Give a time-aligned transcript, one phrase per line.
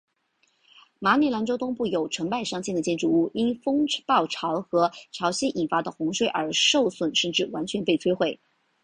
[0.97, 8.39] 马里兰州东部有成百上千的建筑物因风暴潮和潮汐引发的洪水而受损甚至完全被摧毁。